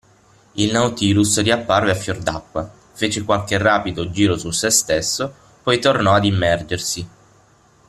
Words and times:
Il 0.53 0.71
Nautilus 0.71 1.39
riapparve 1.43 1.91
a 1.91 1.93
fior 1.93 2.17
d'acqua, 2.17 2.67
fece 2.93 3.23
qualche 3.23 3.59
rapido 3.59 4.09
giro 4.09 4.35
su 4.35 4.49
sé 4.49 4.71
stesso, 4.71 5.31
poi 5.61 5.77
tornò 5.77 6.13
ad 6.13 6.25
immergersi. 6.25 7.07